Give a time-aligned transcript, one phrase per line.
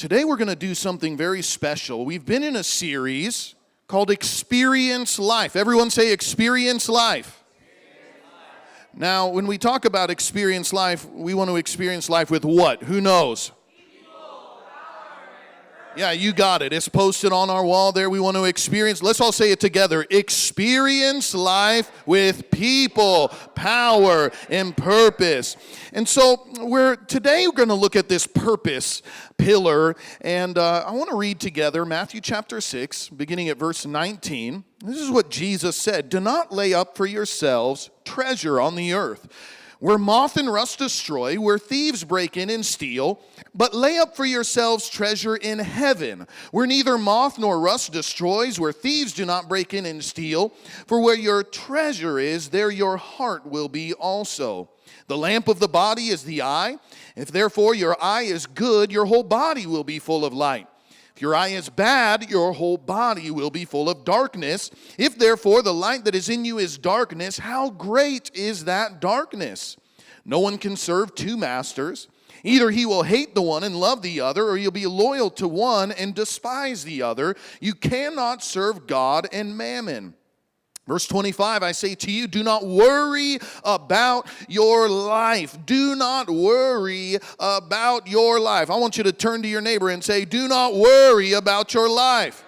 [0.00, 2.06] Today we're going to do something very special.
[2.06, 3.54] We've been in a series
[3.86, 5.56] called Experience Life.
[5.56, 7.44] Everyone say Experience Life.
[8.94, 12.84] Now, when we talk about experience life, we want to experience life with what?
[12.84, 13.52] Who knows?
[15.96, 16.72] Yeah, you got it.
[16.72, 18.08] It's posted on our wall there.
[18.08, 24.76] We want to experience, let's all say it together experience life with people, power, and
[24.76, 25.56] purpose.
[25.92, 29.02] And so, we're today we're going to look at this purpose
[29.36, 29.96] pillar.
[30.20, 34.62] And uh, I want to read together Matthew chapter 6, beginning at verse 19.
[34.84, 39.28] This is what Jesus said Do not lay up for yourselves treasure on the earth
[39.80, 43.20] where moth and rust destroy, where thieves break in and steal,
[43.54, 48.72] but lay up for yourselves treasure in heaven, where neither moth nor rust destroys, where
[48.72, 50.50] thieves do not break in and steal.
[50.86, 54.68] For where your treasure is, there your heart will be also.
[55.08, 56.76] The lamp of the body is the eye.
[57.16, 60.68] If therefore your eye is good, your whole body will be full of light.
[61.20, 64.70] Your eye is bad, your whole body will be full of darkness.
[64.96, 69.76] If therefore the light that is in you is darkness, how great is that darkness?
[70.24, 72.08] No one can serve two masters.
[72.42, 75.46] Either he will hate the one and love the other, or you'll be loyal to
[75.46, 77.36] one and despise the other.
[77.60, 80.14] You cannot serve God and mammon.
[80.90, 85.56] Verse 25, I say to you, do not worry about your life.
[85.64, 88.70] Do not worry about your life.
[88.72, 91.88] I want you to turn to your neighbor and say, Do not worry about your
[91.88, 92.42] life.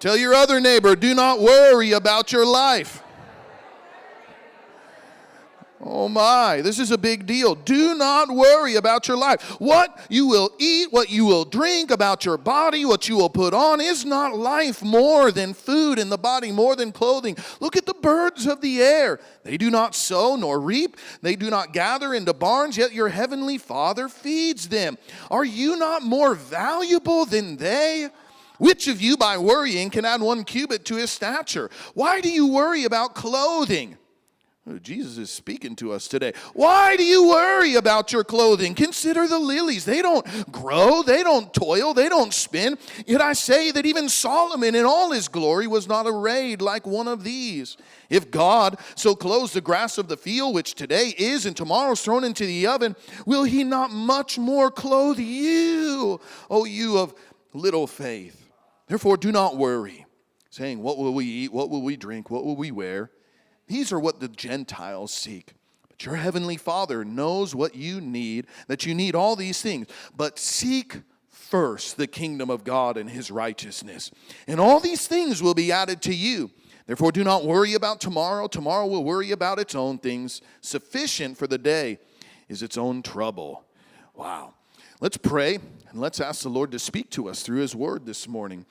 [0.00, 3.02] Tell your other neighbor, Do not worry about your life.
[5.78, 7.54] Oh my, this is a big deal.
[7.54, 9.42] Do not worry about your life.
[9.60, 13.52] What you will eat, what you will drink, about your body, what you will put
[13.52, 13.80] on.
[13.80, 17.36] Is not life more than food and the body more than clothing?
[17.60, 19.20] Look at the birds of the air.
[19.42, 23.58] They do not sow nor reap, they do not gather into barns, yet your heavenly
[23.58, 24.96] Father feeds them.
[25.30, 28.08] Are you not more valuable than they?
[28.58, 31.70] Which of you, by worrying, can add one cubit to his stature?
[31.92, 33.98] Why do you worry about clothing?
[34.82, 36.32] Jesus is speaking to us today.
[36.52, 38.74] Why do you worry about your clothing?
[38.74, 39.84] Consider the lilies.
[39.84, 42.76] They don't grow, they don't toil, they don't spin.
[43.06, 47.06] Yet I say that even Solomon in all his glory was not arrayed like one
[47.06, 47.76] of these.
[48.10, 52.02] If God so clothes the grass of the field, which today is and tomorrow is
[52.02, 57.14] thrown into the oven, will he not much more clothe you, O you of
[57.52, 58.50] little faith?
[58.88, 60.06] Therefore, do not worry,
[60.50, 61.52] saying, What will we eat?
[61.52, 62.30] What will we drink?
[62.30, 63.10] What will we wear?
[63.66, 65.54] These are what the Gentiles seek.
[65.88, 69.86] But your heavenly Father knows what you need, that you need all these things.
[70.16, 74.10] But seek first the kingdom of God and his righteousness,
[74.46, 76.50] and all these things will be added to you.
[76.86, 78.46] Therefore, do not worry about tomorrow.
[78.46, 80.40] Tomorrow will worry about its own things.
[80.60, 81.98] Sufficient for the day
[82.48, 83.64] is its own trouble.
[84.14, 84.54] Wow.
[85.00, 85.58] Let's pray
[85.90, 88.66] and let's ask the Lord to speak to us through his word this morning.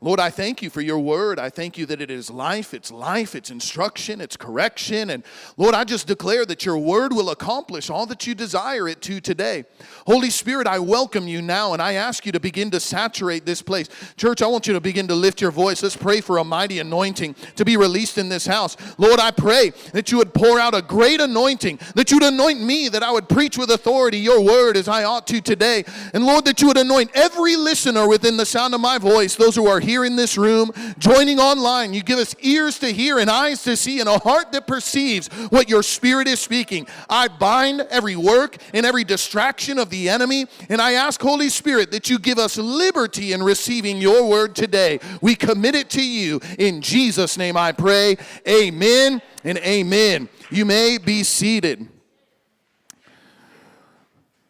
[0.00, 1.38] Lord, I thank you for your word.
[1.38, 5.10] I thank you that it is life, it's life, it's instruction, it's correction.
[5.10, 5.24] And
[5.56, 9.20] Lord, I just declare that your word will accomplish all that you desire it to
[9.20, 9.64] today.
[10.06, 13.62] Holy Spirit, I welcome you now and I ask you to begin to saturate this
[13.62, 13.88] place.
[14.16, 15.82] Church, I want you to begin to lift your voice.
[15.82, 18.76] Let's pray for a mighty anointing to be released in this house.
[18.98, 22.90] Lord, I pray that you would pour out a great anointing, that you'd anoint me,
[22.90, 25.84] that I would preach with authority your word as I ought to today.
[26.12, 29.56] And Lord, that you would anoint every listener within the sound of my voice, those
[29.56, 31.94] who are here in this room, joining online.
[31.94, 35.28] You give us ears to hear and eyes to see and a heart that perceives
[35.48, 36.86] what your spirit is speaking.
[37.08, 41.90] I bind every work and every distraction of the enemy, and I ask, Holy Spirit,
[41.92, 45.00] that you give us liberty in receiving your word today.
[45.22, 46.40] We commit it to you.
[46.58, 48.16] In Jesus' name I pray.
[48.46, 50.28] Amen and amen.
[50.50, 51.88] You may be seated.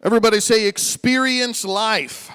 [0.02, 2.30] Everybody say, experience life.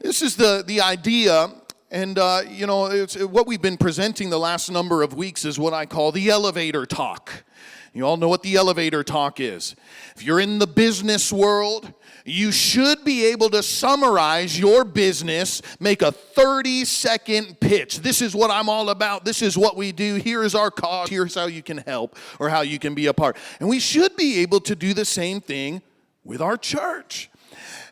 [0.00, 1.50] This is the, the idea,
[1.90, 5.58] and uh, you know, it's, what we've been presenting the last number of weeks is
[5.58, 7.44] what I call the elevator talk.
[7.92, 9.74] You all know what the elevator talk is.
[10.14, 11.92] If you're in the business world,
[12.24, 17.98] you should be able to summarize your business, make a 30 second pitch.
[17.98, 19.24] This is what I'm all about.
[19.24, 20.14] This is what we do.
[20.14, 21.08] Here is our cause.
[21.08, 23.36] Here's how you can help or how you can be a part.
[23.58, 25.82] And we should be able to do the same thing
[26.22, 27.30] with our church.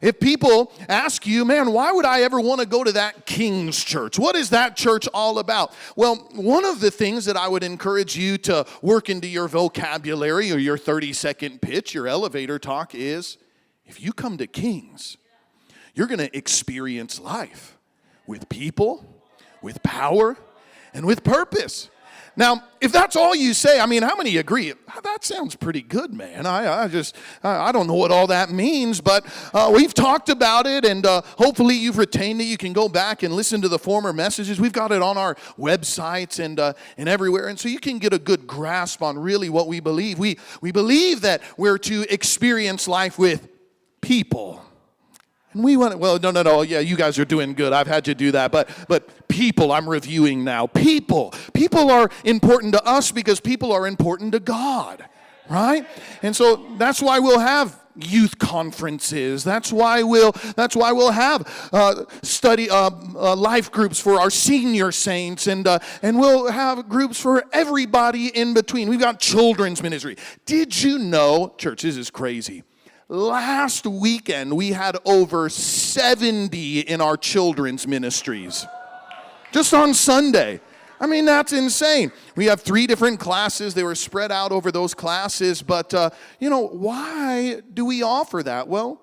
[0.00, 3.82] If people ask you, man, why would I ever want to go to that King's
[3.82, 4.18] Church?
[4.18, 5.72] What is that church all about?
[5.96, 10.52] Well, one of the things that I would encourage you to work into your vocabulary
[10.52, 13.38] or your 30 second pitch, your elevator talk is
[13.86, 15.16] if you come to King's,
[15.94, 17.78] you're going to experience life
[18.26, 19.22] with people,
[19.62, 20.36] with power,
[20.92, 21.88] and with purpose.
[22.38, 24.70] Now, if that's all you say, I mean, how many agree?
[25.02, 26.44] That sounds pretty good, man.
[26.44, 29.24] I, I just, I don't know what all that means, but
[29.54, 32.44] uh, we've talked about it, and uh, hopefully you've retained it.
[32.44, 34.60] You can go back and listen to the former messages.
[34.60, 38.12] We've got it on our websites and uh, and everywhere, and so you can get
[38.12, 40.18] a good grasp on really what we believe.
[40.18, 43.48] We we believe that we're to experience life with
[44.02, 44.65] people.
[45.56, 46.60] And we want well, no, no, no.
[46.60, 47.72] Yeah, you guys are doing good.
[47.72, 48.52] I've had to do that.
[48.52, 50.66] But but people, I'm reviewing now.
[50.66, 51.32] People.
[51.54, 55.06] People are important to us because people are important to God.
[55.48, 55.86] Right?
[56.22, 59.44] And so that's why we'll have youth conferences.
[59.44, 64.28] That's why we'll that's why we'll have uh, study uh, uh, life groups for our
[64.28, 68.90] senior saints, and uh, and we'll have groups for everybody in between.
[68.90, 70.18] We've got children's ministry.
[70.44, 71.80] Did you know, church?
[71.80, 72.62] This is crazy.
[73.08, 78.66] Last weekend, we had over 70 in our children's ministries.
[79.52, 80.60] Just on Sunday.
[80.98, 82.10] I mean, that's insane.
[82.34, 83.74] We have three different classes.
[83.74, 85.62] They were spread out over those classes.
[85.62, 86.10] But, uh,
[86.40, 88.66] you know, why do we offer that?
[88.66, 89.00] Well,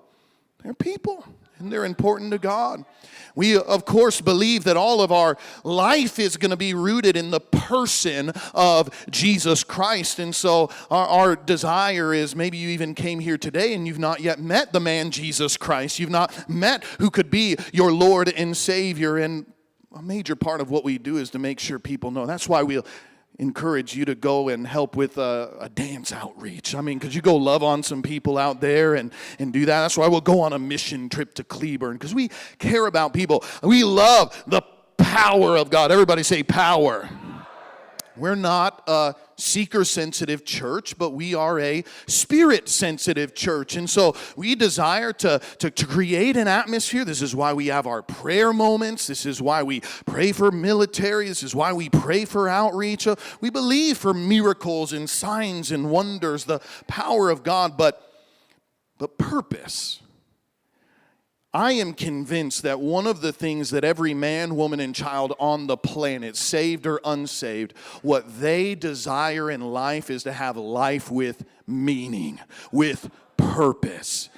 [0.62, 1.24] they're people
[1.58, 2.84] and they're important to God.
[3.34, 7.30] We, of course, believe that all of our life is going to be rooted in
[7.30, 10.18] the person of Jesus Christ.
[10.18, 14.20] And so, our, our, desire is maybe you even came here today and you've not
[14.20, 15.98] yet met the man Jesus Christ.
[15.98, 19.18] You've not met who could be your Lord and Savior.
[19.18, 19.46] And
[19.94, 22.26] a major part of what we do is to make sure people know.
[22.26, 22.86] That's why we'll
[23.38, 26.74] encourage you to go and help with a, a dance outreach.
[26.74, 29.82] I mean, could you go love on some people out there and, and do that?
[29.82, 33.44] That's why we'll go on a mission trip to Cleburne because we care about people.
[33.62, 34.62] We love the
[34.96, 35.90] power of God.
[35.90, 37.08] Everybody say power.
[38.16, 43.76] We're not a seeker sensitive church, but we are a spirit sensitive church.
[43.76, 47.04] And so we desire to, to, to, create an atmosphere.
[47.04, 49.06] This is why we have our prayer moments.
[49.06, 51.28] This is why we pray for military.
[51.28, 53.06] This is why we pray for outreach.
[53.06, 58.00] Uh, we believe for miracles and signs and wonders, the power of God, but,
[58.98, 60.00] but purpose.
[61.54, 65.68] I am convinced that one of the things that every man, woman, and child on
[65.68, 71.44] the planet, saved or unsaved, what they desire in life is to have life with
[71.64, 72.40] meaning,
[72.72, 74.30] with purpose.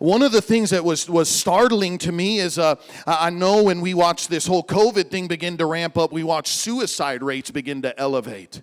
[0.00, 2.76] One of the things that was, was startling to me is uh,
[3.06, 6.54] I know when we watched this whole COVID thing begin to ramp up, we watched
[6.54, 8.62] suicide rates begin to elevate.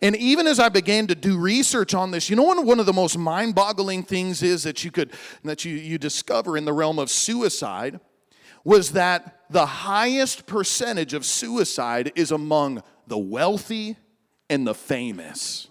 [0.00, 2.86] And even as I began to do research on this, you know what one of
[2.86, 5.12] the most mind-boggling things is that you could
[5.42, 7.98] that you, you discover in the realm of suicide
[8.62, 13.96] was that the highest percentage of suicide is among the wealthy
[14.48, 15.66] and the famous.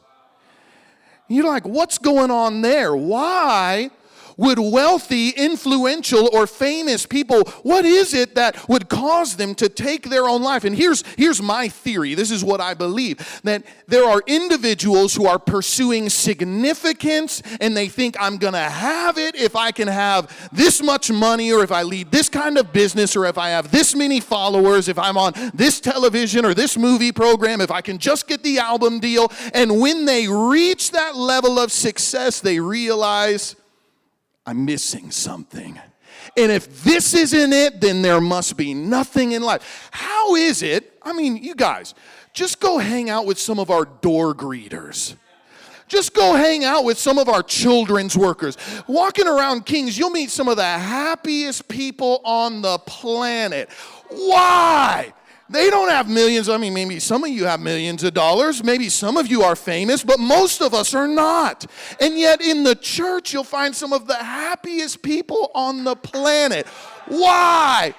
[1.29, 2.93] You're like, what's going on there?
[2.93, 3.91] Why
[4.37, 10.09] would wealthy, influential, or famous people, what is it that would cause them to take
[10.09, 10.63] their own life?
[10.63, 15.27] And here's, here's my theory this is what I believe that there are individuals who
[15.27, 20.81] are pursuing significance and they think I'm gonna have it if I can have this
[20.81, 23.95] much money, or if I lead this kind of business, or if I have this
[23.95, 28.27] many followers, if I'm on this television or this movie program, if I can just
[28.27, 29.31] get the album deal.
[29.53, 33.55] And when they reach that level of success, they realize
[34.45, 35.79] I'm missing something.
[36.37, 39.89] And if this isn't it, then there must be nothing in life.
[39.91, 40.97] How is it?
[41.01, 41.93] I mean, you guys,
[42.33, 45.15] just go hang out with some of our door greeters.
[45.87, 48.57] Just go hang out with some of our children's workers.
[48.87, 53.69] Walking around Kings, you'll meet some of the happiest people on the planet.
[54.09, 55.13] Why?
[55.47, 56.49] They don't have millions.
[56.49, 58.63] I mean, maybe some of you have millions of dollars.
[58.63, 61.67] Maybe some of you are famous, but most of us are not.
[61.99, 66.65] And yet, in the church, you'll find some of the happiest people on the planet.
[67.07, 67.93] Why?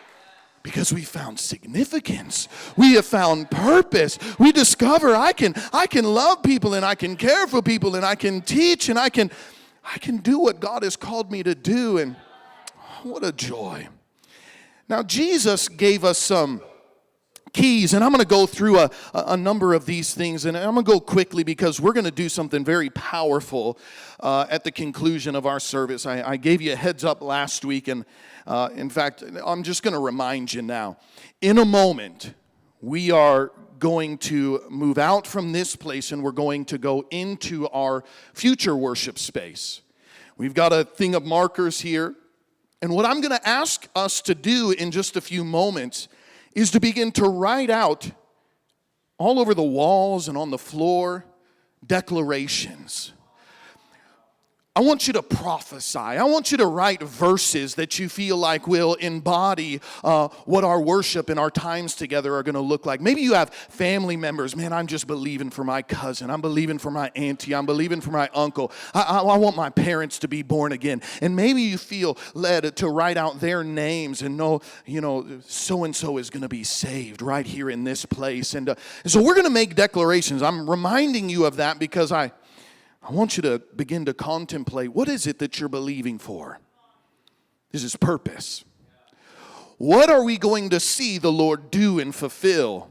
[0.64, 6.42] because we found significance we have found purpose we discover i can i can love
[6.42, 9.30] people and i can care for people and i can teach and i can
[9.84, 12.16] i can do what god has called me to do and
[12.76, 13.86] oh, what a joy
[14.88, 16.60] now jesus gave us some
[17.52, 17.94] keys.
[17.94, 20.84] And I'm going to go through a, a number of these things, and I'm going
[20.84, 23.78] to go quickly because we're going to do something very powerful
[24.20, 26.06] uh, at the conclusion of our service.
[26.06, 28.04] I, I, gave you a heads up last week, and
[28.46, 30.98] uh, in fact, I'm just going to remind you now.
[31.40, 32.34] In a moment,
[32.80, 37.68] we are going to move out from this place and we're going to go into
[37.68, 39.82] our future worship space.
[40.38, 42.14] We've got a thing of markers here.
[42.82, 46.08] And what I'm going to ask us to do in just a few moments
[46.56, 48.10] is to begin to write out
[49.18, 51.26] all over the walls and on the floor
[51.86, 53.12] declarations.
[54.76, 55.98] I want you to prophesy.
[55.98, 60.78] I want you to write verses that you feel like will embody uh, what our
[60.78, 63.00] worship and our times together are going to look like.
[63.00, 64.54] Maybe you have family members.
[64.54, 66.28] Man, I'm just believing for my cousin.
[66.28, 67.54] I'm believing for my auntie.
[67.54, 68.70] I'm believing for my uncle.
[68.92, 71.00] I, I, I want my parents to be born again.
[71.22, 75.84] And maybe you feel led to write out their names and know, you know, so
[75.84, 78.52] and so is going to be saved right here in this place.
[78.52, 80.42] And, uh, and so we're going to make declarations.
[80.42, 82.32] I'm reminding you of that because I.
[83.08, 86.58] I want you to begin to contemplate what is it that you're believing for?
[87.70, 88.64] This is purpose.
[89.78, 92.90] What are we going to see the Lord do and fulfill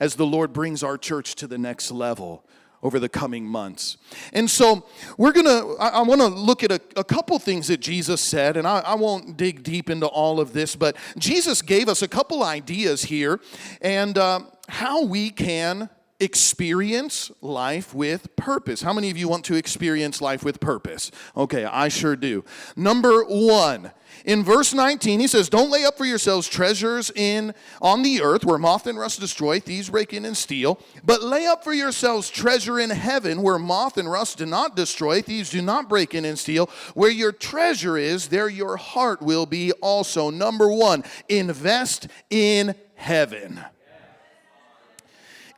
[0.00, 2.44] as the Lord brings our church to the next level
[2.82, 3.96] over the coming months?
[4.34, 4.84] And so
[5.16, 8.68] we're gonna, I, I wanna look at a, a, couple things that Jesus said, and
[8.68, 12.42] I, I won't dig deep into all of this, but Jesus gave us a couple
[12.42, 13.40] ideas here
[13.80, 15.88] and uh, how we can
[16.20, 18.82] experience life with purpose.
[18.82, 21.10] How many of you want to experience life with purpose?
[21.36, 22.44] Okay, I sure do.
[22.74, 23.92] Number 1,
[24.24, 28.44] in verse 19 he says, "Don't lay up for yourselves treasures in on the earth
[28.44, 32.28] where moth and rust destroy, thieves break in and steal, but lay up for yourselves
[32.28, 36.24] treasure in heaven where moth and rust do not destroy, thieves do not break in
[36.24, 36.68] and steal.
[36.94, 43.64] Where your treasure is, there your heart will be also." Number 1, invest in heaven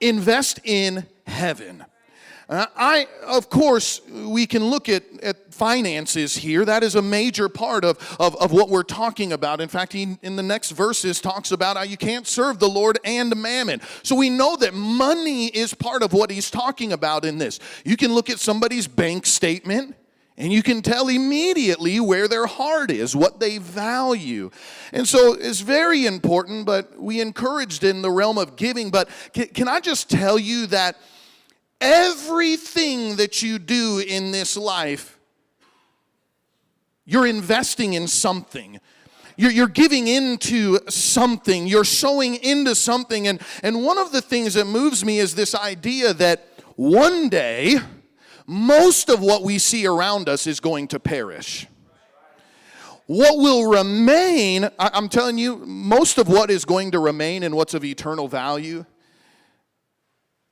[0.01, 1.85] invest in heaven.
[2.51, 6.65] Uh, I, of course, we can look at, at finances here.
[6.65, 9.61] That is a major part of, of, of what we're talking about.
[9.61, 12.99] In fact, he, in the next verses, talks about how you can't serve the Lord
[13.05, 13.81] and mammon.
[14.03, 17.61] So we know that money is part of what he's talking about in this.
[17.85, 19.95] You can look at somebody's bank statement
[20.41, 24.51] and you can tell immediately where their heart is, what they value.
[24.91, 28.91] And so it's very important, but we encouraged in the realm of giving.
[28.91, 30.97] But can, can I just tell you that
[31.79, 35.19] everything that you do in this life,
[37.05, 38.81] you're investing in something.
[39.37, 41.67] You're, you're giving into something.
[41.67, 43.29] You're sowing into something.
[43.29, 47.77] And, and one of the things that moves me is this idea that one day,
[48.51, 51.69] most of what we see around us is going to perish.
[53.07, 57.75] What will remain, I'm telling you, most of what is going to remain and what's
[57.75, 58.85] of eternal value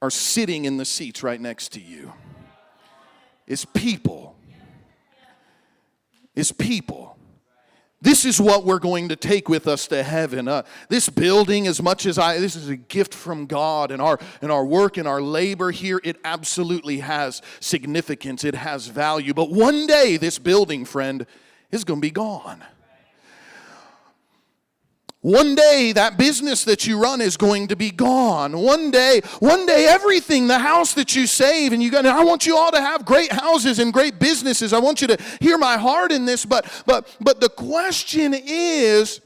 [0.01, 2.13] are sitting in the seats right next to you.
[3.49, 4.37] Is people.
[6.37, 7.08] Is people.
[8.01, 10.47] This is what we're going to take with us to heaven.
[10.47, 14.21] Uh, this building, as much as I, this is a gift from God, and our
[14.41, 18.45] and our work and our labor here, it absolutely has significance.
[18.45, 19.35] It has value.
[19.35, 21.27] But one day, this building, friend,
[21.73, 22.63] is going to be gone.
[25.21, 28.57] One day that business that you run is going to be gone.
[28.57, 32.47] One day, one day everything, the house that you save and you got I want
[32.47, 34.73] you all to have great houses and great businesses.
[34.73, 39.21] I want you to hear my heart in this, but but but the question is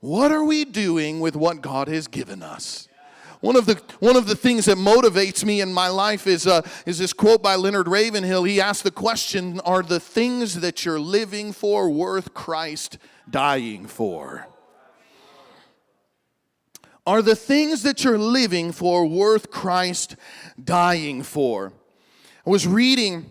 [0.00, 2.86] what are we doing with what God has given us?
[3.40, 6.60] One of the one of the things that motivates me in my life is uh,
[6.84, 8.44] is this quote by Leonard Ravenhill.
[8.44, 12.98] He asked the question: Are the things that you're living for worth Christ
[13.30, 14.46] dying for?
[17.08, 20.14] Are the things that you're living for worth Christ
[20.62, 21.72] dying for?
[22.46, 23.30] I was reading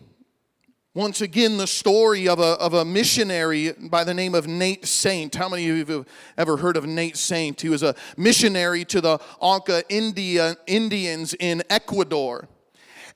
[0.95, 5.35] once again the story of a, of a missionary by the name of Nate Saint.
[5.35, 6.07] How many of you have
[6.39, 7.61] ever heard of Nate Saint?
[7.61, 12.49] He was a missionary to the Auca India, Indians in Ecuador.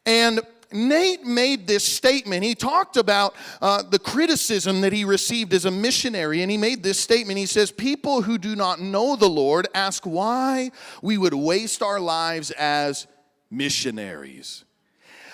[0.06, 0.42] And
[0.74, 2.44] Nate made this statement.
[2.44, 6.84] He talked about uh, the criticism that he received as a missionary, and he made
[6.84, 7.38] this statement.
[7.38, 12.00] He says, People who do not know the Lord ask why we would waste our
[12.00, 13.08] lives as
[13.50, 14.64] missionaries.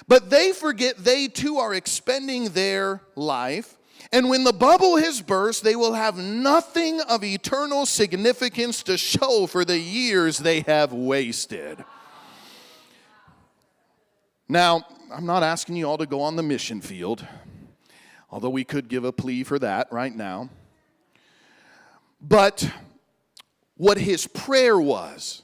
[0.07, 3.77] But they forget they too are expending their life.
[4.11, 9.47] And when the bubble has burst, they will have nothing of eternal significance to show
[9.47, 11.83] for the years they have wasted.
[14.47, 17.25] Now, I'm not asking you all to go on the mission field,
[18.29, 20.49] although we could give a plea for that right now.
[22.19, 22.69] But
[23.75, 25.43] what his prayer was.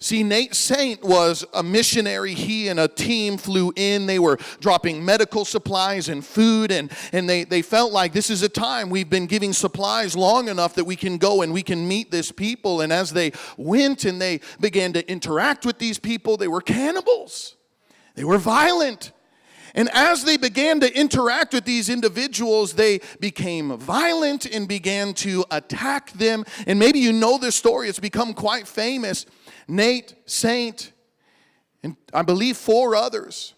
[0.00, 2.34] See, Nate Saint was a missionary.
[2.34, 4.06] He and a team flew in.
[4.06, 8.42] They were dropping medical supplies and food, and, and they, they felt like this is
[8.42, 11.86] a time we've been giving supplies long enough that we can go and we can
[11.86, 12.80] meet this people.
[12.80, 17.54] And as they went and they began to interact with these people, they were cannibals.
[18.14, 19.12] They were violent.
[19.74, 25.44] And as they began to interact with these individuals, they became violent and began to
[25.50, 26.44] attack them.
[26.66, 29.24] And maybe you know this story, it's become quite famous.
[29.66, 30.92] Nate, Saint,
[31.82, 33.54] and I believe four others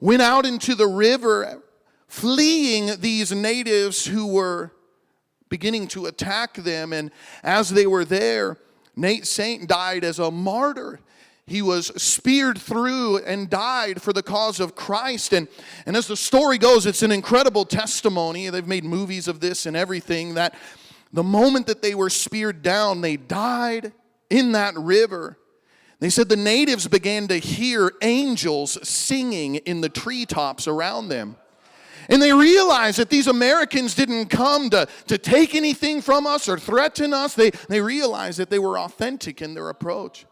[0.00, 1.62] went out into the river
[2.06, 4.72] fleeing these natives who were
[5.48, 6.92] beginning to attack them.
[6.92, 7.10] And
[7.42, 8.58] as they were there,
[8.96, 11.00] Nate Saint died as a martyr.
[11.48, 15.32] He was speared through and died for the cause of Christ.
[15.32, 15.48] And,
[15.86, 18.48] and as the story goes, it's an incredible testimony.
[18.50, 20.54] They've made movies of this and everything that
[21.12, 23.92] the moment that they were speared down, they died
[24.30, 25.38] in that river.
[26.00, 31.36] They said the natives began to hear angels singing in the treetops around them.
[32.08, 36.58] And they realized that these Americans didn't come to, to take anything from us or
[36.58, 37.34] threaten us.
[37.34, 40.24] They, they realized that they were authentic in their approach.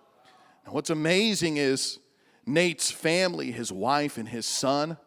[0.67, 1.99] And what's amazing is
[2.45, 4.99] Nate's family, his wife, and his son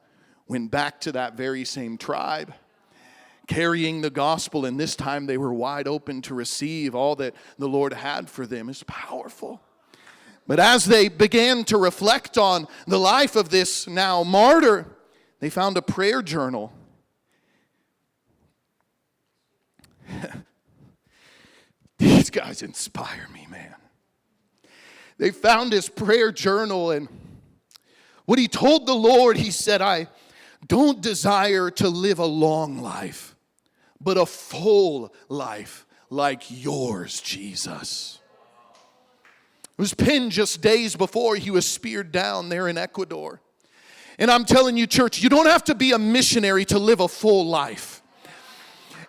[0.47, 2.53] went back to that very same tribe
[3.49, 7.67] carrying the gospel, and this time they were wide open to receive all that the
[7.67, 8.69] Lord had for them.
[8.69, 9.59] It's powerful.
[10.47, 14.85] But as they began to reflect on the life of this now martyr,
[15.39, 16.71] they found a prayer journal.
[21.97, 23.38] These guys inspire me.
[25.19, 27.09] They found his prayer journal, and
[28.25, 30.07] what he told the Lord, he said, I
[30.65, 33.35] don't desire to live a long life,
[33.99, 38.19] but a full life like yours, Jesus.
[39.63, 43.41] It was penned just days before he was speared down there in Ecuador.
[44.17, 47.07] And I'm telling you, church, you don't have to be a missionary to live a
[47.09, 47.98] full life.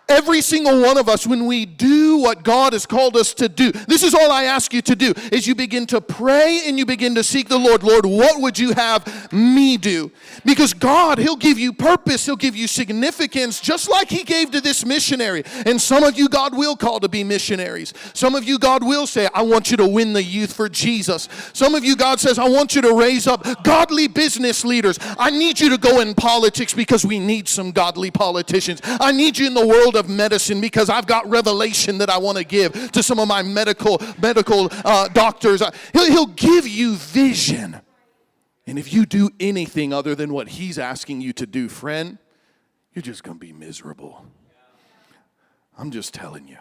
[0.09, 3.71] Every single one of us, when we do what God has called us to do,
[3.71, 6.85] this is all I ask you to do, is you begin to pray and you
[6.85, 7.81] begin to seek the Lord.
[7.81, 10.11] Lord, what would you have me do?
[10.43, 14.59] Because God, He'll give you purpose, He'll give you significance, just like He gave to
[14.59, 15.43] this missionary.
[15.65, 17.93] And some of you, God will call to be missionaries.
[18.13, 21.29] Some of you, God will say, I want you to win the youth for Jesus.
[21.53, 24.99] Some of you, God says, I want you to raise up godly business leaders.
[25.17, 28.81] I need you to go in politics because we need some godly politicians.
[28.83, 32.17] I need you in the world of of medicine because I've got revelation that I
[32.17, 35.63] want to give to some of my medical medical uh, doctors.
[35.93, 37.79] He'll, he'll give you vision.
[38.67, 42.17] And if you do anything other than what he's asking you to do, friend,
[42.93, 44.25] you're just going to be miserable.
[45.77, 46.57] I'm just telling you.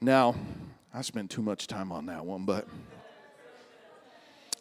[0.00, 0.34] Now,
[0.92, 2.68] I spent too much time on that one, but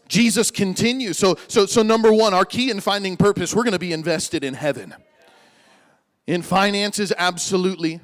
[0.08, 1.18] Jesus continues.
[1.18, 4.44] So, so, so number one, our key in finding purpose, we're going to be invested
[4.44, 4.96] in heaven.
[6.28, 8.02] In finances, absolutely.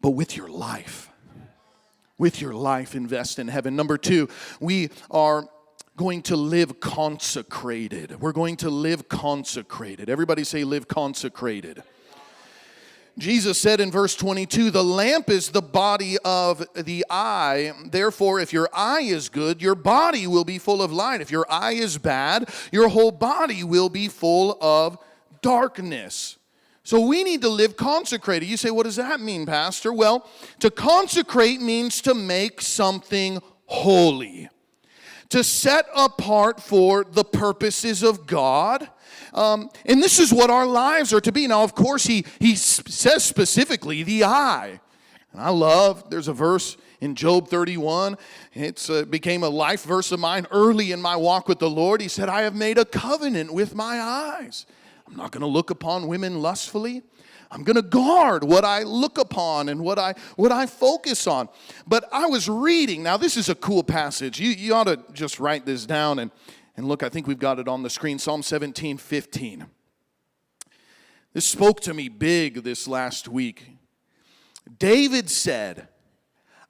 [0.00, 1.10] But with your life,
[2.18, 3.74] with your life, invest in heaven.
[3.74, 4.28] Number two,
[4.60, 5.44] we are
[5.96, 8.20] going to live consecrated.
[8.20, 10.10] We're going to live consecrated.
[10.10, 11.82] Everybody say, live consecrated.
[13.16, 17.72] Jesus said in verse 22 the lamp is the body of the eye.
[17.86, 21.20] Therefore, if your eye is good, your body will be full of light.
[21.20, 24.98] If your eye is bad, your whole body will be full of
[25.42, 26.38] darkness.
[26.84, 28.46] So we need to live consecrated.
[28.46, 29.90] You say, what does that mean, Pastor?
[29.90, 30.28] Well,
[30.60, 34.50] to consecrate means to make something holy,
[35.30, 38.90] to set apart for the purposes of God.
[39.32, 41.46] Um, and this is what our lives are to be.
[41.46, 44.78] Now, of course, he, he says specifically the eye.
[45.32, 48.18] And I love, there's a verse in Job 31.
[48.52, 52.02] It uh, became a life verse of mine early in my walk with the Lord.
[52.02, 54.66] He said, I have made a covenant with my eyes.
[55.06, 57.02] I'm not going to look upon women lustfully.
[57.50, 61.48] I'm going to guard what I look upon and what I what I focus on.
[61.86, 63.02] But I was reading.
[63.02, 64.40] Now this is a cool passage.
[64.40, 66.30] You, you ought to just write this down and
[66.76, 68.18] and look, I think we've got it on the screen.
[68.18, 69.66] Psalm 17, 15.
[71.32, 73.76] This spoke to me big this last week.
[74.78, 75.88] David said,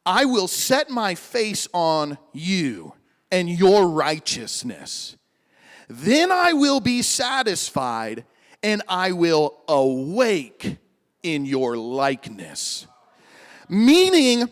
[0.05, 2.95] I will set my face on you
[3.31, 5.17] and your righteousness.
[5.89, 8.25] Then I will be satisfied
[8.63, 10.79] and I will awake
[11.23, 12.87] in your likeness.
[13.69, 14.49] Meaning,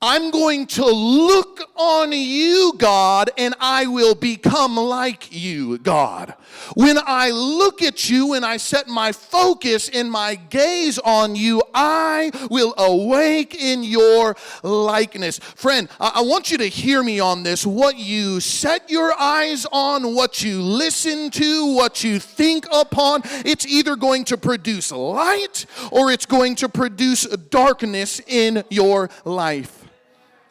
[0.00, 6.34] I'm going to look on you, God, and I will become like you, God.
[6.74, 11.64] When I look at you and I set my focus and my gaze on you,
[11.74, 15.40] I will awake in your likeness.
[15.40, 17.66] Friend, I want you to hear me on this.
[17.66, 23.66] What you set your eyes on, what you listen to, what you think upon, it's
[23.66, 29.87] either going to produce light or it's going to produce darkness in your life.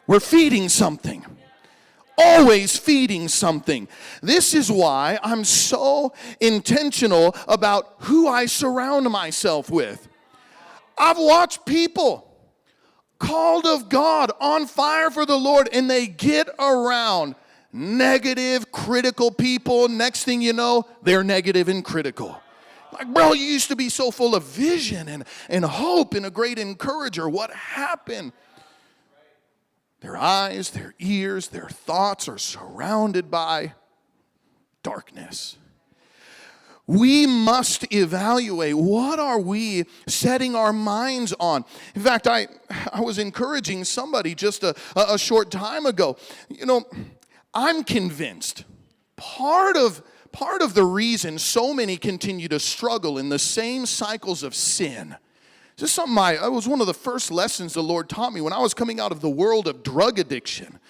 [0.08, 1.24] We're feeding something.
[2.16, 3.86] Always feeding something.
[4.22, 10.08] This is why I'm so intentional about who I surround myself with.
[10.98, 12.24] I've watched people
[13.20, 17.36] called of God on fire for the Lord and they get around
[17.72, 19.88] negative, critical people.
[19.88, 22.40] Next thing you know, they're negative and critical.
[22.92, 26.30] Like, bro, you used to be so full of vision and, and hope and a
[26.30, 27.28] great encourager.
[27.28, 28.32] What happened?
[30.00, 33.74] Their eyes, their ears, their thoughts are surrounded by
[34.82, 35.56] darkness.
[36.86, 41.66] We must evaluate what are we setting our minds on.
[41.94, 42.46] In fact, I,
[42.92, 46.16] I was encouraging somebody just a, a short time ago.
[46.48, 46.84] You know,
[47.52, 48.64] I'm convinced
[49.16, 54.42] part of part of the reason so many continue to struggle in the same cycles
[54.42, 55.16] of sin
[55.78, 58.40] this is something I, it was one of the first lessons the Lord taught me
[58.40, 60.80] when I was coming out of the world of drug addiction.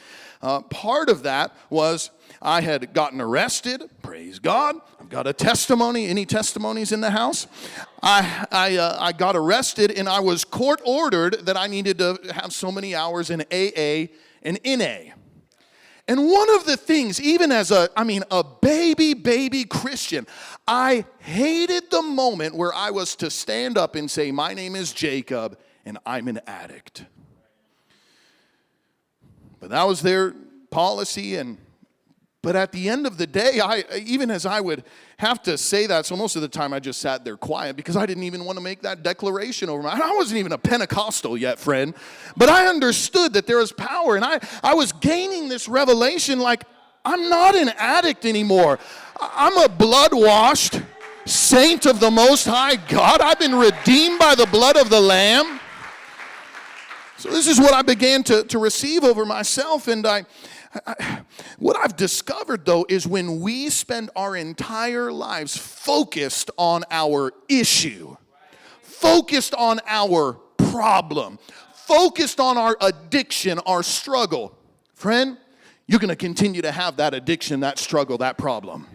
[0.40, 3.83] Uh, part of that was I had gotten arrested.
[4.01, 4.77] Praise God.
[4.98, 6.07] I've got a testimony.
[6.07, 7.46] Any testimonies in the house?
[8.03, 12.18] I, I, uh, I got arrested and I was court ordered that I needed to
[12.35, 14.09] have so many hours in AA
[14.42, 15.12] and NA.
[16.08, 20.26] And one of the things, even as a, I mean, a baby, baby Christian,
[20.66, 24.94] I hated the moment where I was to stand up and say, My name is
[24.94, 27.04] Jacob and I'm an addict.
[29.60, 30.34] But that was their
[30.70, 31.58] policy and
[32.42, 34.85] but at the end of the day, I even as I would
[35.18, 37.96] have to say that, so most of the time I just sat there quiet because
[37.96, 39.90] I didn't even want to make that declaration over my.
[39.90, 41.94] I wasn't even a Pentecostal yet, friend,
[42.37, 46.64] but I understood that there was power, and I I was gaining this revelation like
[47.05, 48.79] I'm not an addict anymore.
[49.20, 50.81] I'm a blood washed
[51.24, 53.20] saint of the Most High God.
[53.20, 55.61] I've been redeemed by the blood of the Lamb.
[57.16, 60.24] So this is what I began to, to receive over myself, and I
[61.59, 68.16] what I've discovered though is when we spend our entire lives focused on our issue,
[68.83, 71.38] focused on our problem,
[71.74, 74.57] focused on our addiction, our struggle,
[74.94, 75.38] friend,
[75.87, 78.87] you're going to continue to have that addiction, that struggle, that problem.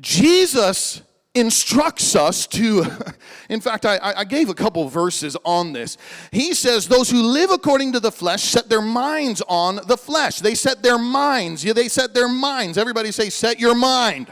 [0.00, 1.02] Jesus
[1.38, 2.84] instructs us to,
[3.48, 5.96] in fact, I, I gave a couple verses on this.
[6.30, 10.38] He says, Those who live according to the flesh set their minds on the flesh.
[10.40, 11.64] They set their minds.
[11.64, 12.78] Yeah, they set their minds.
[12.78, 14.28] Everybody say, Set your mind.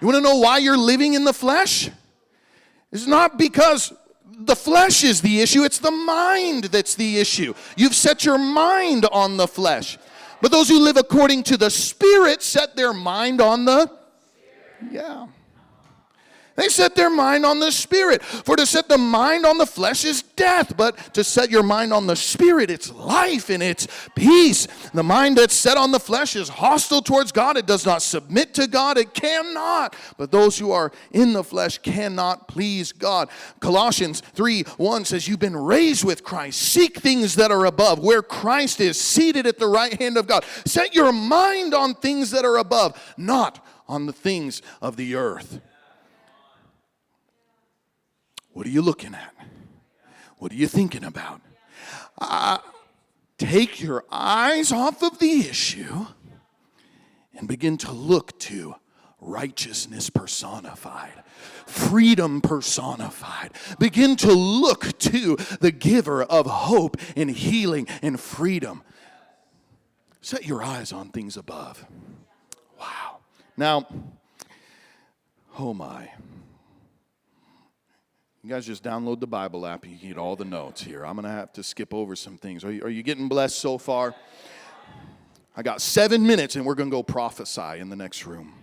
[0.00, 1.90] You want to know why you're living in the flesh?
[2.92, 3.92] It's not because
[4.38, 7.54] the flesh is the issue, it's the mind that's the issue.
[7.76, 9.98] You've set your mind on the flesh.
[10.40, 13.90] But those who live according to the Spirit set their mind on the.
[14.90, 15.26] Yeah.
[16.58, 18.20] They set their mind on the Spirit.
[18.20, 21.92] For to set the mind on the flesh is death, but to set your mind
[21.92, 24.66] on the Spirit, it's life and it's peace.
[24.92, 27.56] The mind that's set on the flesh is hostile towards God.
[27.56, 28.98] It does not submit to God.
[28.98, 29.94] It cannot.
[30.16, 33.28] But those who are in the flesh cannot please God.
[33.60, 36.60] Colossians 3 1 says, You've been raised with Christ.
[36.60, 40.44] Seek things that are above, where Christ is seated at the right hand of God.
[40.66, 45.60] Set your mind on things that are above, not on the things of the earth.
[48.58, 49.32] What are you looking at?
[50.38, 51.40] What are you thinking about?
[52.20, 52.58] Uh,
[53.38, 56.06] take your eyes off of the issue
[57.36, 58.74] and begin to look to
[59.20, 61.22] righteousness personified,
[61.66, 63.52] freedom personified.
[63.78, 68.82] Begin to look to the giver of hope and healing and freedom.
[70.20, 71.86] Set your eyes on things above.
[72.80, 73.18] Wow.
[73.56, 73.86] Now,
[75.56, 76.10] oh my.
[78.48, 79.86] You guys just download the Bible app.
[79.86, 81.04] You get all the notes here.
[81.04, 82.64] I'm going to have to skip over some things.
[82.64, 84.14] Are you, are you getting blessed so far?
[85.54, 88.54] I got seven minutes and we're going to go prophesy in the next room.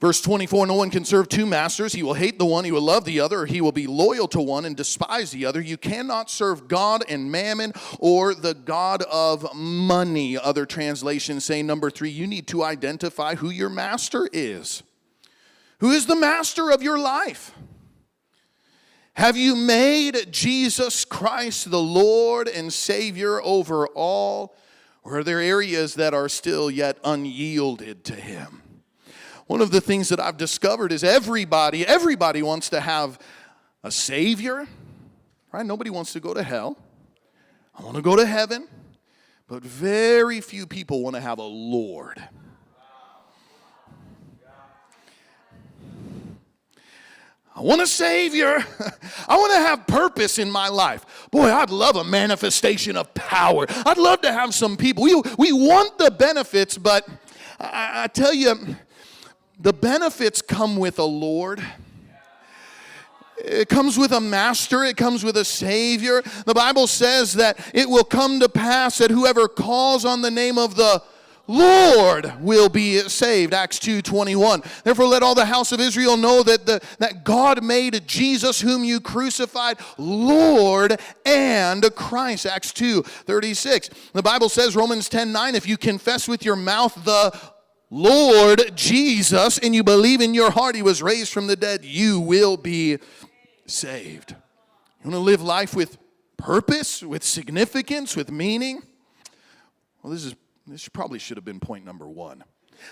[0.00, 1.92] Verse 24 No one can serve two masters.
[1.92, 4.28] He will hate the one, he will love the other, or he will be loyal
[4.28, 5.60] to one and despise the other.
[5.60, 10.38] You cannot serve God and mammon or the God of money.
[10.38, 14.84] Other translations say, number three, you need to identify who your master is.
[15.82, 17.50] Who is the master of your life?
[19.14, 24.54] Have you made Jesus Christ the Lord and Savior over all?
[25.02, 28.62] Or are there areas that are still yet unyielded to Him?
[29.48, 33.18] One of the things that I've discovered is everybody, everybody wants to have
[33.82, 34.68] a Savior,
[35.50, 35.66] right?
[35.66, 36.78] Nobody wants to go to hell.
[37.74, 38.68] I want to go to heaven,
[39.48, 42.22] but very few people want to have a Lord.
[47.54, 48.64] I want a Savior.
[49.28, 51.28] I want to have purpose in my life.
[51.30, 53.66] Boy, I'd love a manifestation of power.
[53.68, 55.04] I'd love to have some people.
[55.04, 57.06] We, we want the benefits, but
[57.60, 58.76] I, I tell you,
[59.60, 61.62] the benefits come with a Lord.
[63.44, 66.22] It comes with a master, it comes with a savior.
[66.46, 70.58] The Bible says that it will come to pass that whoever calls on the name
[70.58, 71.02] of the
[71.52, 73.52] Lord will be saved.
[73.52, 74.62] Acts 2:21.
[74.84, 78.84] Therefore let all the house of Israel know that the, that God made Jesus whom
[78.84, 82.46] you crucified Lord and Christ.
[82.46, 83.90] Acts 2:36.
[84.14, 87.38] The Bible says Romans 10:9 if you confess with your mouth the
[87.90, 92.18] Lord Jesus and you believe in your heart he was raised from the dead, you
[92.18, 92.96] will be
[93.66, 94.30] saved.
[94.30, 95.98] You want to live life with
[96.38, 98.82] purpose, with significance, with meaning?
[100.02, 100.34] Well, this is
[100.66, 102.44] this probably should have been point number one.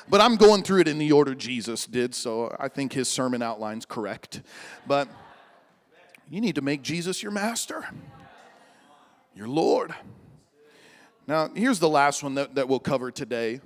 [0.09, 3.43] But I'm going through it in the order Jesus did, so I think his sermon
[3.43, 4.43] outline's correct.
[4.87, 5.09] But
[6.29, 7.89] you need to make Jesus your master,
[9.35, 9.95] your Lord.
[11.27, 13.61] Now, here's the last one that, that we'll cover today.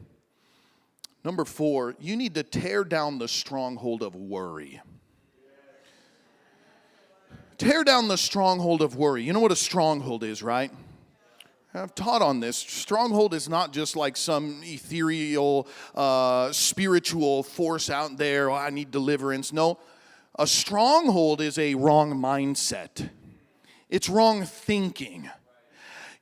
[1.25, 4.81] Number four, you need to tear down the stronghold of worry.
[7.57, 9.23] Tear down the stronghold of worry.
[9.23, 10.71] You know what a stronghold is, right?
[11.77, 12.57] I've taught on this.
[12.57, 18.49] Stronghold is not just like some ethereal, uh, spiritual force out there.
[18.49, 19.53] Oh, I need deliverance.
[19.53, 19.81] No,
[20.39, 23.09] a stronghold is a wrong mindset,
[23.89, 25.29] it's wrong thinking.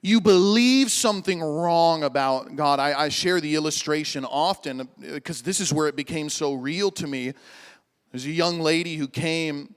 [0.04, 2.80] You believe something wrong about God.
[2.80, 7.06] I, I share the illustration often because this is where it became so real to
[7.06, 7.34] me.
[8.10, 9.76] There's a young lady who came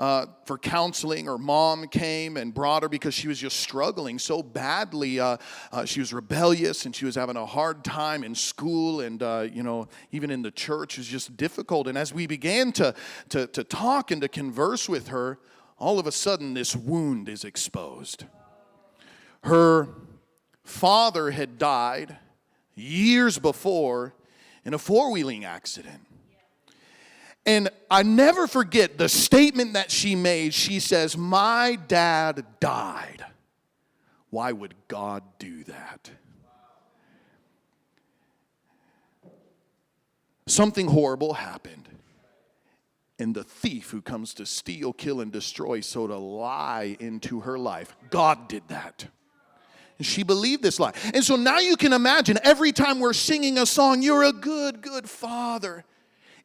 [0.00, 1.26] uh, for counseling.
[1.26, 5.20] Her mom came and brought her because she was just struggling so badly.
[5.20, 5.36] Uh,
[5.70, 9.46] uh, she was rebellious and she was having a hard time in school and, uh,
[9.52, 10.94] you know, even in the church.
[10.94, 11.86] It was just difficult.
[11.86, 12.94] And as we began to,
[13.28, 15.38] to, to talk and to converse with her,
[15.78, 18.24] all of a sudden this wound is exposed.
[19.44, 19.88] Her
[20.64, 22.16] father had died
[22.74, 24.14] years before
[24.64, 26.06] in a four wheeling accident.
[27.46, 30.52] And I never forget the statement that she made.
[30.52, 33.24] She says, My dad died.
[34.28, 36.10] Why would God do that?
[40.46, 41.88] Something horrible happened.
[43.18, 47.58] And the thief who comes to steal, kill, and destroy, so to lie into her
[47.58, 49.06] life, God did that.
[49.98, 50.92] And she believed this lie.
[51.12, 54.82] And so now you can imagine every time we're singing a song, You're a good,
[54.82, 55.84] good father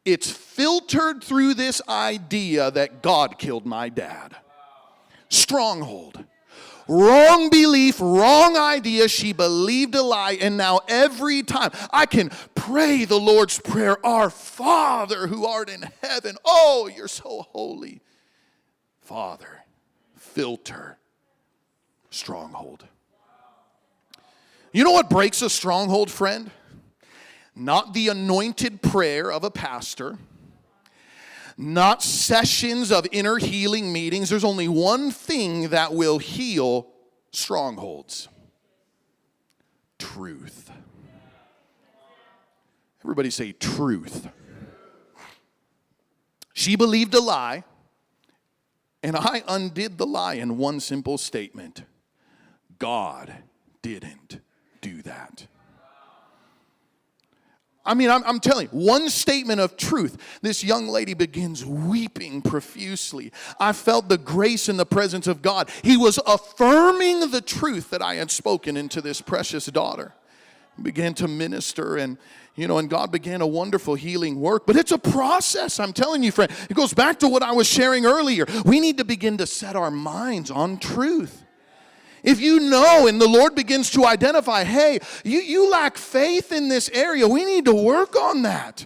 [0.06, 4.36] it's filtered through this idea that God killed my dad.
[5.30, 6.24] Stronghold.
[6.88, 9.08] Wrong belief, wrong idea.
[9.08, 14.30] She believed a lie, and now every time I can pray the Lord's Prayer Our
[14.30, 16.36] Father who art in heaven.
[16.46, 18.02] Oh, you're so holy.
[19.02, 19.63] Father,
[20.15, 21.00] filter,
[22.12, 22.86] stronghold.
[24.72, 26.52] You know what breaks a stronghold, friend?
[27.56, 30.18] Not the anointed prayer of a pastor,
[31.58, 34.30] not sessions of inner healing meetings.
[34.30, 36.88] There's only one thing that will heal
[37.32, 38.28] strongholds
[39.98, 40.70] truth.
[43.04, 44.28] Everybody say truth.
[46.54, 47.63] She believed a lie,
[49.04, 51.84] and I undid the lie in one simple statement
[52.80, 53.34] God
[53.82, 54.39] didn't
[54.82, 55.48] do that.
[57.86, 60.39] I mean, I'm, I'm, telling you, one statement of truth.
[60.41, 63.32] This young lady begins weeping profusely.
[63.60, 65.69] I felt the grace and the presence of God.
[65.84, 70.13] He was affirming the truth that I had spoken into this precious daughter.
[70.82, 72.17] Began to minister and
[72.56, 74.65] you know, and God began a wonderful healing work.
[74.65, 76.52] But it's a process, I'm telling you, friend.
[76.69, 78.45] It goes back to what I was sharing earlier.
[78.63, 81.45] We need to begin to set our minds on truth.
[82.26, 86.68] If you know and the Lord begins to identify, hey, you, you lack faith in
[86.68, 88.86] this area, we need to work on that.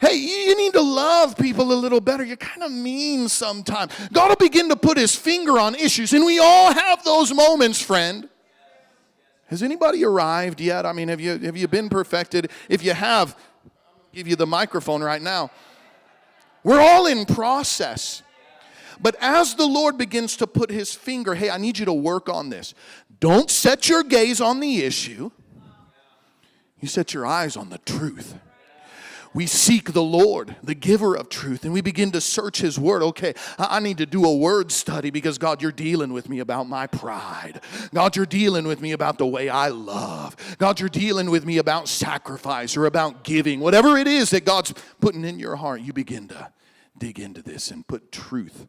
[0.00, 2.24] Hey, you need to love people a little better.
[2.24, 3.92] You're kind of mean sometimes.
[4.12, 7.82] God will begin to put his finger on issues, and we all have those moments,
[7.82, 8.28] friend.
[9.48, 10.86] Has anybody arrived yet?
[10.86, 12.50] I mean, have you, have you been perfected?
[12.68, 13.70] If you have, I'll
[14.14, 15.50] give you the microphone right now.
[16.62, 18.22] We're all in process.
[19.02, 22.28] But as the Lord begins to put his finger, hey, I need you to work
[22.28, 22.74] on this.
[23.18, 25.30] Don't set your gaze on the issue,
[26.80, 28.34] you set your eyes on the truth.
[29.32, 33.00] We seek the Lord, the giver of truth, and we begin to search His Word.
[33.00, 36.68] Okay, I need to do a word study because God, you're dealing with me about
[36.68, 37.60] my pride.
[37.94, 40.34] God, you're dealing with me about the way I love.
[40.58, 43.60] God, you're dealing with me about sacrifice or about giving.
[43.60, 46.50] Whatever it is that God's putting in your heart, you begin to
[46.98, 48.66] dig into this and put truth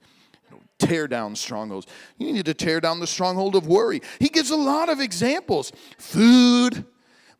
[0.82, 1.88] tear down strongholds.
[2.18, 4.02] You need to tear down the stronghold of worry.
[4.20, 6.86] He gives a lot of examples food,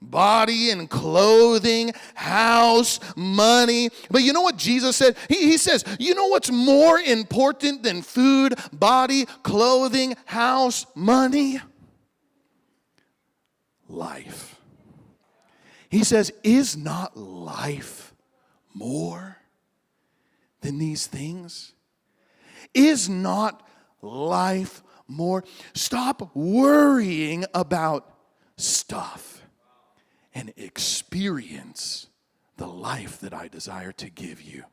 [0.02, 3.90] body and clothing, house, money.
[4.10, 5.18] But you know what Jesus said?
[5.28, 11.60] He, he says, You know what's more important than food, body, clothing, house, money?
[13.88, 14.56] Life.
[15.90, 18.14] He says, Is not life
[18.74, 19.38] more
[20.62, 21.74] than these things?
[22.74, 23.68] Is not
[24.02, 25.44] life more?
[25.74, 28.12] Stop worrying about
[28.58, 29.42] stuff
[30.34, 32.08] and experience
[32.58, 34.64] the life that I desire to give you.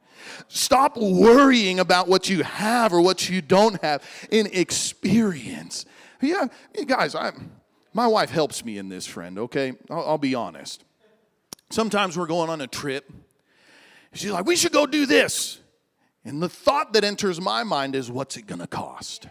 [0.49, 5.87] Stop worrying about what you have or what you don't have and experience.
[6.21, 6.47] Yeah,
[6.87, 7.53] guys, I'm.
[7.93, 9.73] my wife helps me in this, friend, okay?
[9.91, 10.85] I'll, I'll be honest.
[11.71, 13.11] Sometimes we're going on a trip.
[14.13, 15.61] She's like, we should go do this.
[16.29, 19.27] And the thought that enters my mind is, what's it gonna cost?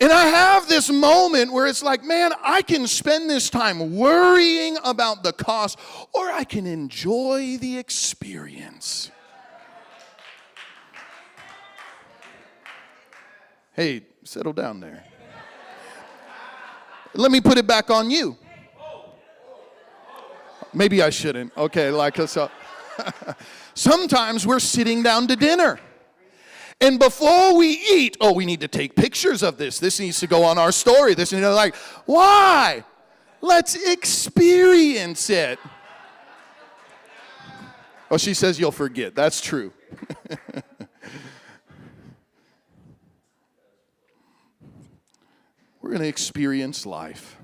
[0.00, 4.78] And I have this moment where it's like, man, I can spend this time worrying
[4.82, 5.78] about the cost,
[6.14, 9.10] or I can enjoy the experience.
[13.74, 15.04] Hey, settle down there.
[17.12, 18.38] Let me put it back on you.
[20.72, 21.54] Maybe I shouldn't.
[21.58, 22.44] Okay, like us so.
[22.44, 22.48] Uh,
[23.74, 25.78] Sometimes we're sitting down to dinner
[26.80, 29.78] and before we eat, oh, we need to take pictures of this.
[29.78, 31.14] This needs to go on our story.
[31.14, 32.84] This, and they're like, why?
[33.40, 35.58] Let's experience it.
[38.10, 39.14] Oh, she says you'll forget.
[39.14, 39.72] That's true.
[45.80, 47.38] We're going to experience life.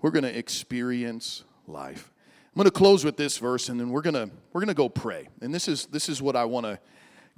[0.00, 2.10] We're going to experience life.
[2.58, 4.74] I'm going to close with this verse and then we're going to we're going to
[4.74, 5.28] go pray.
[5.40, 6.80] And this is this is what I want to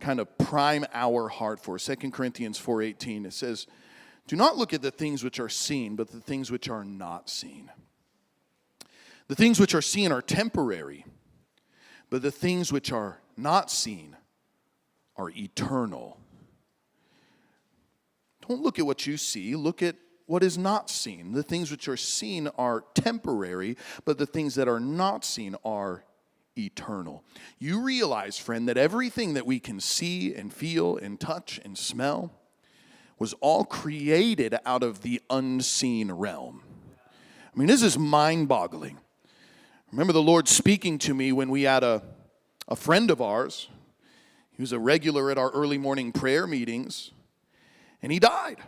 [0.01, 1.79] kind of prime our heart for.
[1.79, 3.67] 2 Corinthians 4:18 it says,
[4.29, 7.29] "Do not look at the things which are seen, but the things which are not
[7.29, 7.71] seen."
[9.29, 11.05] The things which are seen are temporary,
[12.09, 14.17] but the things which are not seen
[15.17, 16.19] are eternal.
[18.49, 19.97] Don't look at what you see, look at
[20.31, 21.33] what is not seen.
[21.33, 26.05] The things which are seen are temporary, but the things that are not seen are
[26.57, 27.25] eternal.
[27.59, 32.33] You realize, friend, that everything that we can see and feel and touch and smell
[33.19, 36.63] was all created out of the unseen realm.
[37.53, 38.99] I mean, this is mind boggling.
[39.91, 42.05] Remember the Lord speaking to me when we had a,
[42.69, 43.69] a friend of ours.
[44.53, 47.11] He was a regular at our early morning prayer meetings,
[48.01, 48.59] and he died.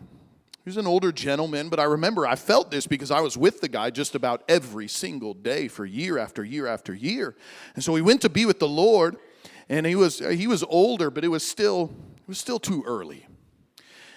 [0.64, 3.61] He was an older gentleman, but I remember I felt this because I was with
[3.61, 7.35] the guy just about every single day for year after year after year.
[7.75, 9.16] And so we went to be with the Lord,
[9.68, 13.27] and he was he was older, but it was still it was still too early.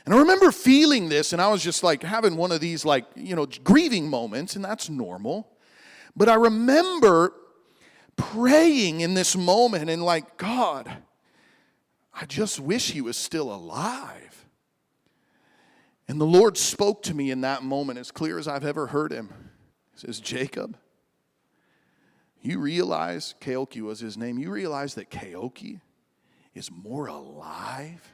[0.06, 3.06] And I remember feeling this, and I was just like having one of these like,
[3.16, 5.48] you know, grieving moments, and that's normal.
[6.16, 7.34] But I remember
[8.16, 10.90] praying in this moment and like, God,
[12.14, 14.35] I just wish he was still alive.
[16.08, 19.12] And the Lord spoke to me in that moment as clear as I've ever heard
[19.12, 19.34] him.
[19.94, 20.78] He says, Jacob,
[22.42, 25.82] you realize, Keoki was his name, you realize that Keoki
[26.54, 28.14] is more alive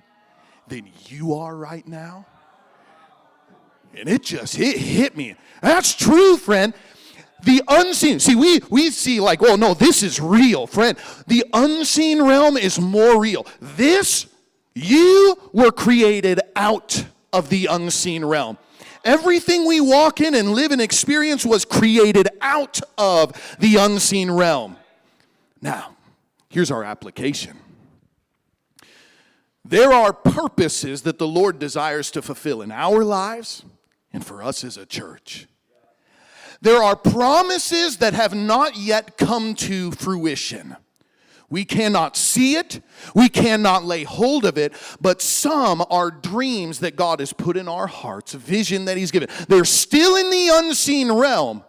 [0.67, 2.25] than you are right now?
[3.93, 5.35] And it just hit, hit me.
[5.61, 6.73] That's true, friend.
[7.43, 10.97] The unseen, see, we, we see like, oh no, this is real, friend.
[11.27, 13.45] The unseen realm is more real.
[13.59, 14.27] This,
[14.75, 18.57] you were created out of the unseen realm.
[19.03, 24.77] Everything we walk in and live and experience was created out of the unseen realm.
[25.61, 25.95] Now,
[26.49, 27.57] here's our application.
[29.65, 33.63] There are purposes that the Lord desires to fulfill in our lives
[34.11, 35.47] and for us as a church.
[36.61, 40.75] There are promises that have not yet come to fruition.
[41.51, 42.81] We cannot see it,
[43.13, 47.67] we cannot lay hold of it, but some are dreams that God has put in
[47.67, 49.27] our hearts, vision that He's given.
[49.49, 51.63] They're still in the unseen realm.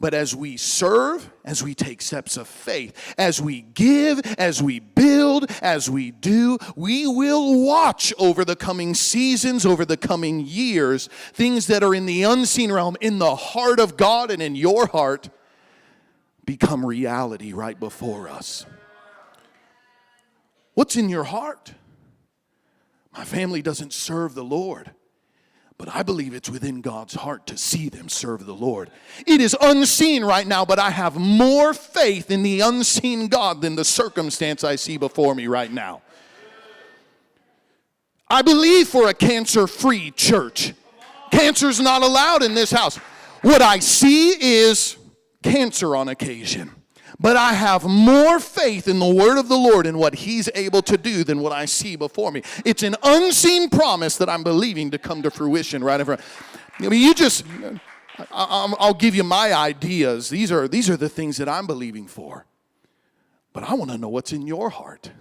[0.00, 4.80] But as we serve, as we take steps of faith, as we give, as we
[4.80, 11.08] build, as we do, we will watch over the coming seasons, over the coming years,
[11.32, 14.88] things that are in the unseen realm, in the heart of God and in your
[14.88, 15.30] heart
[16.44, 18.66] become reality right before us.
[20.74, 21.74] What's in your heart?
[23.16, 24.90] My family doesn't serve the Lord,
[25.78, 28.90] but I believe it's within God's heart to see them serve the Lord.
[29.26, 33.76] It is unseen right now, but I have more faith in the unseen God than
[33.76, 36.02] the circumstance I see before me right now.
[38.28, 40.74] I believe for a cancer free church
[41.34, 42.96] Cancer's not allowed in this house.
[43.42, 44.96] What I see is
[45.44, 46.70] cancer on occasion.
[47.20, 50.82] But I have more faith in the word of the Lord and what He's able
[50.82, 52.42] to do than what I see before me.
[52.64, 56.20] It's an unseen promise that I'm believing to come to fruition right in front.
[56.80, 57.44] I mean, you just,
[58.32, 60.28] I, will give you my ideas.
[60.28, 62.46] These are, these are the things that I'm believing for.
[63.52, 65.12] But I want to know what's in your heart.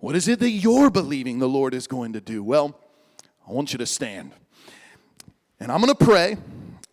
[0.00, 2.42] What is it that you're believing the Lord is going to do?
[2.42, 2.78] Well,
[3.46, 4.32] I want you to stand.
[5.60, 6.38] And I'm going to pray.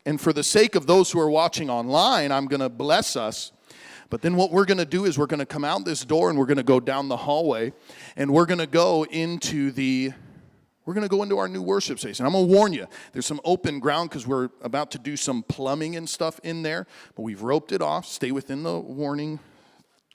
[0.05, 3.51] And for the sake of those who are watching online, I'm going to bless us.
[4.09, 6.29] But then what we're going to do is we're going to come out this door
[6.29, 7.71] and we're going to go down the hallway
[8.17, 10.11] and we're going to go into the
[10.83, 12.19] we're going to go into our new worship space.
[12.19, 15.15] And I'm going to warn you, there's some open ground because we're about to do
[15.15, 18.07] some plumbing and stuff in there, but we've roped it off.
[18.07, 19.39] Stay within the warning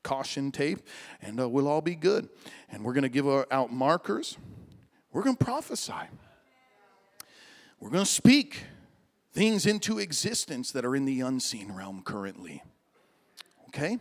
[0.03, 0.80] caution tape,
[1.22, 2.28] and uh, we'll all be good.
[2.68, 4.37] And we're going to give out markers.
[5.12, 5.93] We're going to prophesy.
[7.80, 8.64] We're going to speak
[9.37, 12.62] things into existence that are in the unseen realm currently.
[13.68, 13.99] Okay?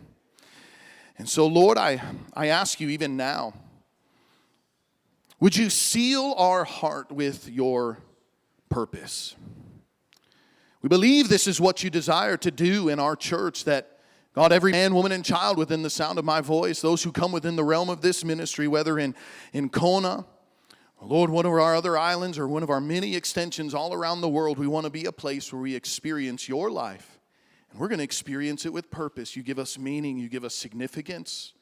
[1.18, 2.02] And so, Lord, I,
[2.34, 3.54] I ask you even now,
[5.42, 7.98] would you seal our heart with your
[8.70, 9.36] purpose?
[10.82, 14.00] We believe this is what you desire to do in our church, that
[14.36, 17.34] God, every man, woman, and child within the sound of my voice, those who come
[17.34, 19.14] within the realm of this ministry, whether in,
[19.52, 20.26] in Kona,
[21.02, 24.30] Lord, one of our other islands or one of our many extensions all around the
[24.30, 27.20] world, we want to be a place where we experience your life.
[27.70, 29.36] And we're going to experience it with purpose.
[29.36, 31.54] You give us meaning, you give us significance.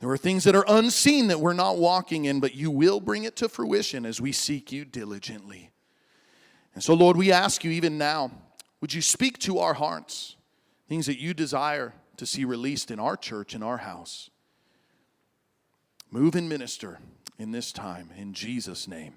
[0.00, 3.24] There are things that are unseen that we're not walking in, but you will bring
[3.24, 5.70] it to fruition as we seek you diligently.
[6.74, 8.32] And so, Lord, we ask you even now,
[8.80, 10.36] would you speak to our hearts,
[10.88, 14.28] things that you desire to see released in our church, in our house?
[16.10, 16.98] Move and minister
[17.42, 18.10] in this time.
[18.16, 19.14] In Jesus' name.